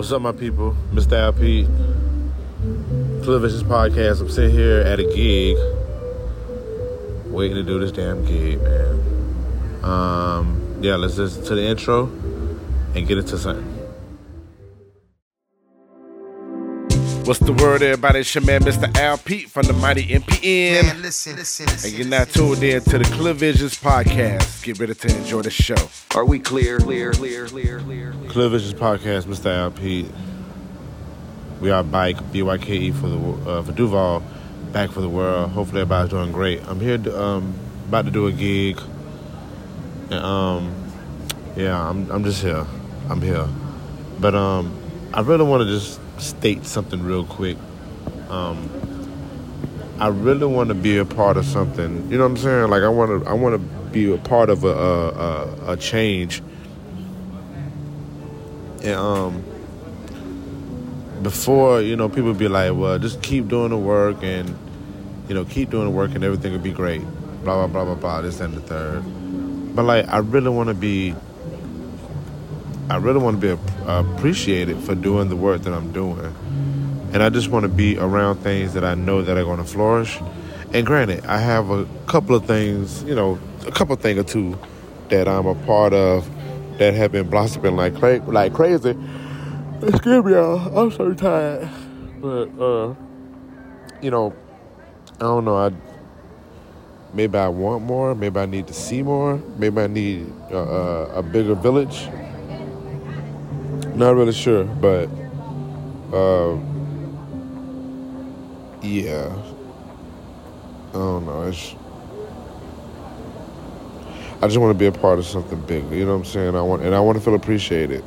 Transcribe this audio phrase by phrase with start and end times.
[0.00, 0.74] What's up, my people?
[0.92, 1.30] Mr.
[1.38, 1.66] Pete,
[3.22, 4.22] Clear Visions podcast.
[4.22, 5.58] I'm sitting here at a gig,
[7.26, 9.84] waiting to do this damn gig, man.
[9.84, 12.06] Um, yeah, let's listen to the intro
[12.94, 13.69] and get into something.
[17.30, 18.18] What's the word, everybody?
[18.18, 18.92] It's your man, Mr.
[18.98, 20.82] Al Pete from the Mighty MPN.
[20.82, 21.88] Man, listen, listen, listen.
[21.88, 24.64] and you're now tuned in to the Clear Visions podcast.
[24.64, 25.76] Get ready to enjoy the show.
[26.16, 26.80] Are we clear?
[26.80, 28.10] Clear, clear, clear, clear.
[28.10, 28.30] clear.
[28.32, 29.46] Televisions podcast, Mr.
[29.46, 30.08] Al Pete.
[31.60, 34.24] We are bike BYKE for the uh, for Duval,
[34.72, 35.52] back for the world.
[35.52, 36.66] Hopefully, everybody's doing great.
[36.66, 37.54] I'm here, to, um,
[37.86, 38.80] about to do a gig,
[40.10, 40.74] and um,
[41.54, 42.66] yeah, I'm I'm just here.
[43.08, 43.46] I'm here,
[44.18, 44.76] but um,
[45.14, 47.56] I really want to just state something real quick.
[48.28, 48.68] Um,
[50.00, 52.10] I really want to be a part of something.
[52.10, 52.70] You know what I'm saying?
[52.70, 53.58] Like I want to I want to
[53.90, 56.42] be a part of a a, a, a change.
[58.82, 59.44] And um
[61.22, 64.56] before, you know, people be like, well, just keep doing the work and
[65.28, 67.02] you know, keep doing the work and everything will be great.
[67.44, 69.02] Blah blah blah blah blah, this and the third.
[69.76, 71.14] But like I really want to be
[72.88, 76.34] I really want to be appreciated for doing the work that I'm doing.
[77.12, 79.64] And I just want to be around things that I know that are going to
[79.64, 80.20] flourish.
[80.72, 84.58] And granted, I have a couple of things, you know, a couple thing or two
[85.08, 86.30] that I'm a part of
[86.78, 88.96] that have been blossoming like cra- like crazy.
[89.82, 90.78] Excuse me, y'all.
[90.78, 91.68] I'm so tired.
[92.20, 92.94] But uh,
[94.00, 94.34] you know,
[95.16, 95.56] I don't know.
[95.56, 95.72] I
[97.12, 98.14] maybe I want more.
[98.14, 99.36] Maybe I need to see more.
[99.58, 102.08] Maybe I need uh, uh, a bigger village.
[104.00, 105.10] Not really sure, but
[106.10, 106.56] uh,
[108.80, 109.30] yeah.
[110.88, 111.42] I don't know.
[111.42, 111.74] It's,
[114.40, 115.94] I just want to be a part of something bigger.
[115.94, 116.56] You know what I'm saying?
[116.56, 118.02] I want, and I want to feel appreciated.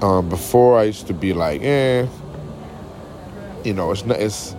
[0.00, 2.08] Um, before I used to be like, eh,
[3.62, 4.56] you know, it's not, it's,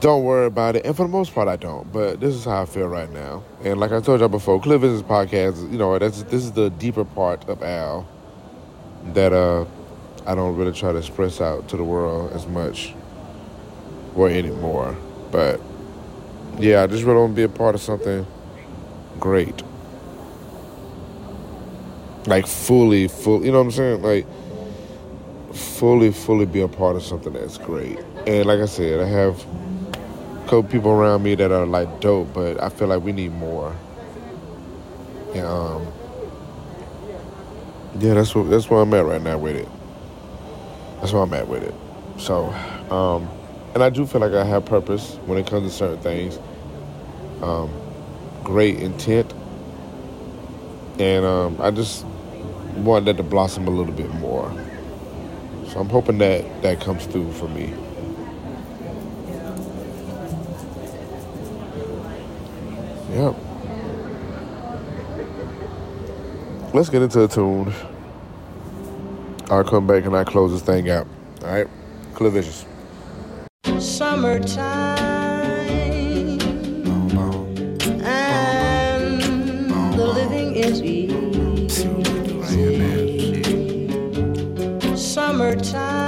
[0.00, 0.86] don't worry about it.
[0.86, 1.90] And for the most part, I don't.
[1.92, 3.44] But this is how I feel right now.
[3.62, 6.70] And like I told y'all before, Clear Visions Podcast, you know, that's this is the
[6.70, 8.08] deeper part of Al
[9.12, 9.64] that uh,
[10.26, 12.94] I don't really try to express out to the world as much
[14.14, 14.96] or anymore.
[15.30, 15.60] But
[16.58, 18.26] yeah, I just really want to be a part of something
[19.18, 19.62] great.
[22.26, 24.02] Like fully, full, you know what I'm saying?
[24.02, 24.26] Like
[25.54, 27.98] fully, fully be a part of something that's great.
[28.26, 29.44] And like I said, I have
[30.50, 33.72] couple people around me that are like dope, but I feel like we need more.
[35.32, 35.86] And um,
[38.00, 39.68] yeah, that's what that's where I'm at right now with it.
[40.96, 41.74] That's where I'm at with it.
[42.16, 42.46] So,
[42.90, 43.30] um,
[43.74, 46.36] and I do feel like I have purpose when it comes to certain things.
[47.42, 47.70] Um,
[48.42, 49.32] great intent,
[50.98, 52.04] and um, I just
[52.74, 54.52] want that to blossom a little bit more.
[55.68, 57.72] So I'm hoping that that comes through for me.
[63.10, 63.34] Yep.
[66.72, 67.72] Let's get into a tune.
[69.50, 71.08] I'll come back and I close this thing out.
[71.42, 71.66] All right,
[72.14, 72.42] Clear
[73.80, 74.98] Summertime
[78.04, 79.20] and
[79.98, 81.10] the living is easy.
[84.96, 85.99] Summertime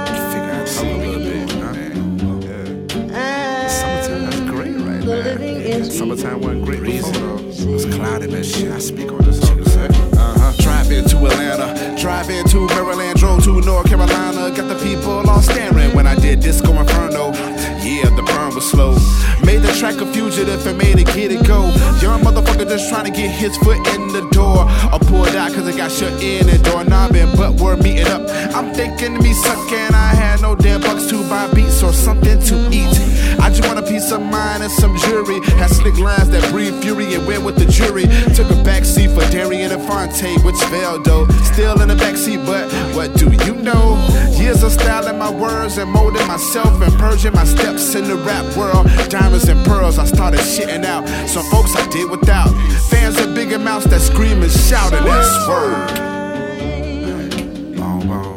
[6.03, 7.39] Summertime wasn't great before.
[7.39, 8.69] It was cloudy and shit.
[8.69, 9.57] I speak on this song.
[9.63, 10.51] Uh-huh.
[10.61, 14.53] Drive into Atlanta, drive into Maryland, drove to North Carolina.
[14.53, 17.31] Got the people all staring when I did Disco Inferno.
[17.79, 18.97] Yeah, the burn was slow.
[19.45, 21.71] Made the track a fugitive and made it get it go.
[22.01, 24.65] Young motherfucker just trying to get his foot in the door.
[24.67, 28.29] I pulled out cause it got shut in and door knobbing, but we're meeting up.
[28.53, 29.95] I'm thinking me sucking.
[29.95, 33.32] I had no damn bucks to buy beats or something to eat.
[33.43, 35.41] I just want a piece of mind and some jury.
[35.59, 38.03] Had slick lines that breathe fury and went with the jury.
[38.33, 41.27] Took a backseat for Darian and Fonte, which failed though.
[41.51, 43.99] Still in the backseat, but what do you know?
[44.39, 48.45] Years of styling my words and molding myself and purging my steps in the rap
[48.55, 48.87] world.
[49.09, 51.05] Diamonds and pearls, I started shitting out.
[51.27, 52.49] Some folks I did without.
[52.89, 56.13] Fans of bigger mouths that scream and shout, and that's word.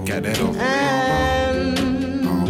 [0.05, 0.59] Got that over.
[0.59, 1.77] And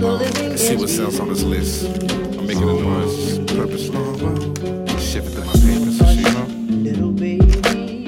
[0.02, 2.25] Let's see what else on this list.
[2.48, 5.00] I'm making a noise purposely.
[5.00, 6.46] Shift through my papers and shit, you know?
[6.80, 8.06] little baby.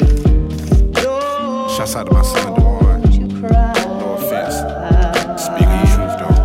[0.93, 3.13] Don't out to my son, Dewan.
[3.13, 3.73] you cry.
[3.75, 4.55] No offense.
[5.43, 6.39] Speaking the truth, though.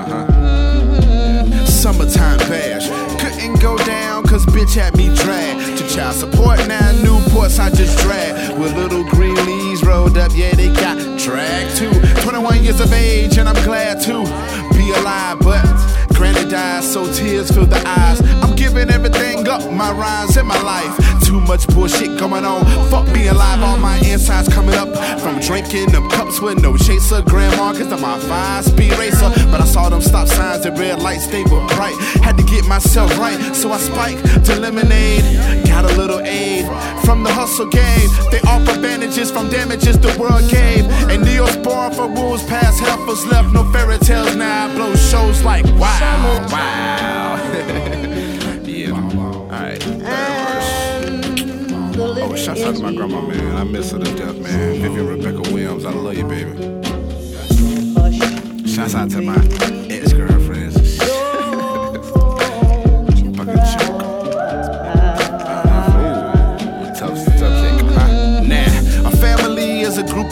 [0.00, 1.66] Uh-huh.
[1.66, 2.88] Summertime bash.
[3.20, 5.76] Couldn't go down, cause bitch had me dragged.
[5.76, 8.58] To child support now, Newports I just dragged.
[8.58, 11.92] With little green leaves rolled up, yeah, they got dragged too.
[12.22, 14.24] 21 years of age, and I'm glad to
[14.78, 15.40] be alive.
[15.40, 15.73] But
[16.54, 18.20] so tears fill the eyes.
[18.42, 21.13] I'm giving everything up, my rhymes and my life.
[21.34, 22.64] Too much bullshit going on.
[22.90, 24.88] Fuck being alive, all my insides coming up
[25.18, 27.22] from drinking them cups with no chaser.
[27.22, 29.32] Grandma, cause I'm my five speed racer.
[29.50, 31.96] But I saw them stop signs and red lights, they were bright.
[32.22, 35.24] Had to get myself right, so I spiked to lemonade.
[35.66, 36.66] Got a little aid
[37.04, 38.08] from the hustle game.
[38.30, 40.84] They offer bandages from damages the world gave.
[41.10, 43.52] And Neosporin for rules past heifers left.
[43.52, 44.68] No fairy tales now.
[44.68, 47.23] I blow shows like wow, wow.
[52.44, 53.56] Shouts out to my grandma, man.
[53.56, 54.82] I miss her to death, man.
[54.82, 56.52] Vivian Rebecca Williams, I love you, baby.
[58.68, 59.83] Shouts out to my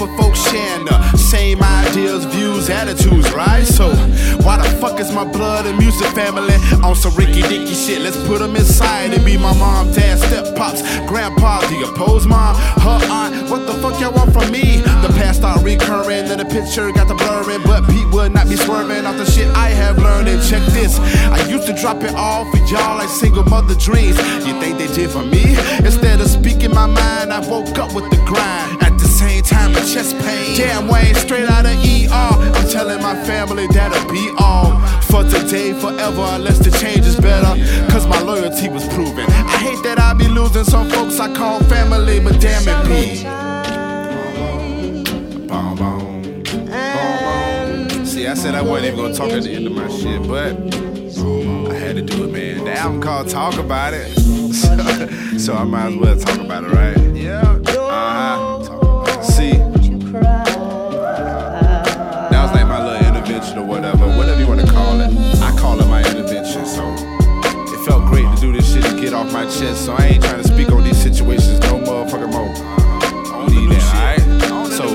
[0.03, 3.65] of folks sharing the same ideas, views, attitudes, right?
[3.65, 3.95] So,
[4.43, 8.01] why the fuck is my blood and music family on some Ricky Dicky shit?
[8.03, 12.57] Let's put them inside and be my mom, dad, step pops, grandpa, the opposed mom,
[12.57, 13.51] her aunt.
[13.51, 14.81] What the fuck y'all want from me?
[15.03, 18.57] The past start recurring, then the picture got the blurring, but Pete would not be
[18.57, 20.29] swerving off the shit I have learned.
[20.29, 24.17] And check this, I used to drop it off for y'all like single mother dreams.
[24.47, 25.57] You think they did for me?
[25.79, 28.92] Instead of speaking my mind, I woke up with the grind.
[29.23, 30.57] Same time, a chest pain.
[30.57, 32.11] Damn Wayne, straight out of ER.
[32.11, 37.55] I'm telling my family that'll be all for today, forever, unless the change is better.
[37.93, 39.25] Cause my loyalty was proven.
[39.31, 43.17] I hate that I be losing some folks I call family, but damn it, be.
[48.05, 50.53] See, I said I wasn't even gonna talk at the end of my shit, but
[51.71, 52.65] I had to do it, man.
[52.65, 54.19] The album called Talk About It.
[55.43, 56.97] So, I might as well talk about it, right?
[57.17, 57.41] Yeah.
[57.43, 58.62] Uh-huh.
[62.31, 65.11] That was like my little intervention or whatever, whatever you wanna call it.
[65.43, 66.95] I call it my intervention, so
[67.75, 69.85] it felt great to do this shit and get off my chest.
[69.87, 72.51] So I ain't trying to speak on these situations no motherfucking more.
[73.35, 73.95] On the new shit.
[73.95, 74.23] Alright?
[74.73, 74.89] So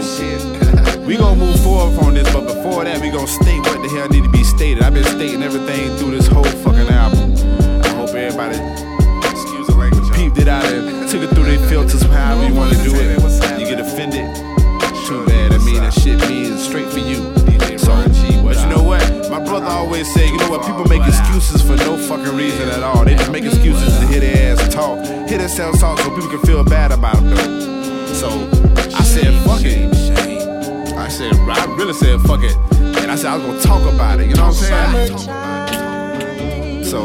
[1.05, 4.09] we gonna move forward on this, but before that, we gonna state what the hell
[4.09, 4.83] need to be stated.
[4.83, 7.33] I've been stating everything through this whole fucking album.
[7.81, 8.96] I hope everybody
[19.67, 20.65] Brother always say, you know what?
[20.65, 23.03] People make excuses for no fucking reason at all.
[23.03, 26.39] They just make excuses to hear their ass talk, hear themselves talk, so people can
[26.39, 28.07] feel bad about them.
[28.07, 28.29] So
[28.95, 29.93] I said, fuck it.
[30.95, 32.55] I said, I really said, fuck it.
[33.01, 34.29] And I said, I was gonna talk about it.
[34.29, 35.17] You know what I'm saying?
[36.85, 37.03] So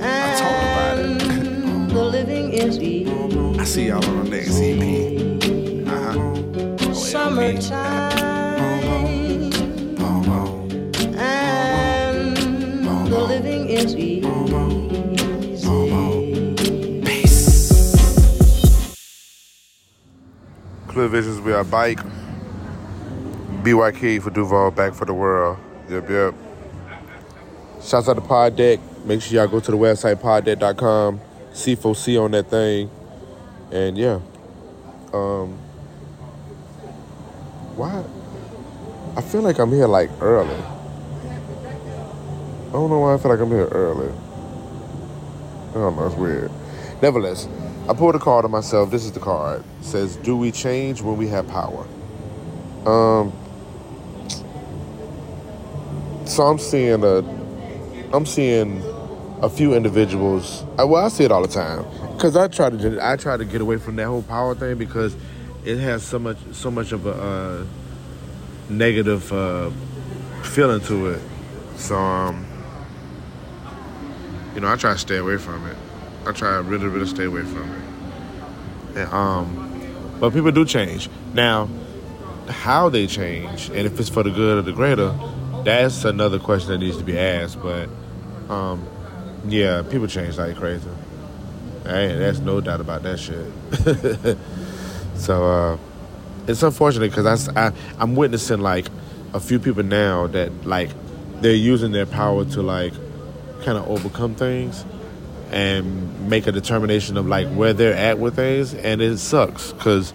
[0.00, 1.88] I talked about it.
[1.92, 3.58] The living is easy.
[3.58, 5.88] I see y'all on the next EP.
[5.88, 6.94] Uh-huh.
[6.94, 8.23] Summertime.
[21.08, 22.00] Visions, we are bike.
[23.62, 25.58] BYK for Duval, back for the world.
[25.88, 26.34] Yep, yep.
[27.82, 28.80] Shouts out to Pod Deck.
[29.04, 31.20] Make sure y'all go to the website poddeck.com.
[31.52, 32.90] C4C on that thing.
[33.70, 34.20] And yeah.
[35.12, 35.58] Um
[37.76, 38.04] why
[39.16, 40.54] I feel like I'm here like early.
[42.68, 44.12] I don't know why I feel like I'm here early.
[45.70, 46.50] I don't know, it's weird.
[47.04, 47.46] Nevertheless,
[47.86, 48.90] I pulled a card on myself.
[48.90, 49.62] This is the card.
[49.80, 51.86] It says, Do we change when we have power?
[52.86, 53.30] Um
[56.24, 57.18] so I'm seeing a
[58.10, 58.82] I'm seeing
[59.42, 60.64] a few individuals.
[60.78, 61.84] Well, I see it all the time
[62.16, 65.14] because I try to I try to get away from that whole power thing because
[65.62, 67.66] it has so much so much of a uh,
[68.70, 69.68] negative uh,
[70.42, 71.22] feeling to it.
[71.76, 72.46] So um,
[74.54, 75.76] you know, I try to stay away from it.
[76.26, 78.98] I try really really stay away from it.
[78.98, 81.68] And, um, but people do change now.
[82.48, 85.14] How they change and if it's for the good or the greater,
[85.64, 87.60] that's another question that needs to be asked.
[87.62, 87.88] But
[88.50, 88.86] um,
[89.46, 90.90] yeah, people change like crazy.
[91.84, 94.38] Hey, there's no doubt about that shit.
[95.16, 95.78] so uh,
[96.46, 98.86] it's unfortunate because I, I I'm witnessing like
[99.32, 100.90] a few people now that like
[101.40, 102.92] they're using their power to like
[103.64, 104.84] kind of overcome things
[105.54, 110.12] and make a determination of like where they're at with things, and it sucks because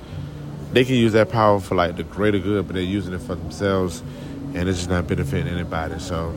[0.73, 3.35] they can use that power for like the greater good, but they're using it for
[3.35, 4.03] themselves,
[4.53, 5.97] and it's just not benefiting anybody.
[5.99, 6.35] So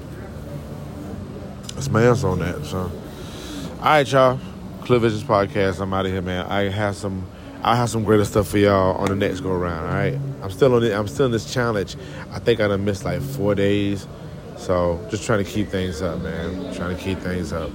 [1.75, 2.65] that's my answer on that.
[2.65, 4.39] So, all right, y'all.
[4.83, 5.81] Clear Visions podcast.
[5.81, 6.47] I'm out of here, man.
[6.47, 7.27] I have some.
[7.65, 9.87] I'll have some greater stuff for y'all on the next go round.
[9.87, 10.93] All right, I'm still on it.
[10.93, 11.97] I'm still in this challenge.
[12.31, 14.07] I think I done missed like four days,
[14.57, 16.73] so just trying to keep things up, man.
[16.75, 17.71] Trying to keep things up.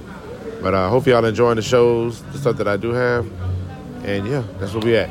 [0.60, 3.30] But I uh, hope y'all enjoying the shows, the stuff that I do have,
[4.04, 5.08] and yeah, that's where we at.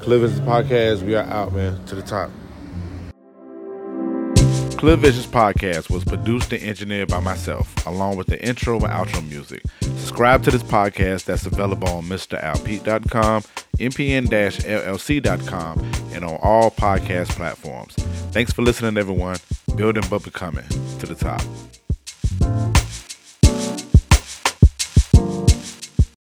[0.00, 1.02] Clear Visions Podcast.
[1.02, 2.30] We are out, man, to the top.
[4.78, 9.28] Clear Visions Podcast was produced and engineered by myself, along with the intro and outro
[9.28, 9.64] music.
[9.80, 13.42] Subscribe to this podcast that's available on MrAlpete.com,
[13.78, 15.78] MPN-LLC.com,
[16.12, 17.94] and on all podcast platforms.
[18.30, 19.38] Thanks for listening, everyone.
[19.74, 20.68] Building but becoming
[21.00, 21.42] to the top.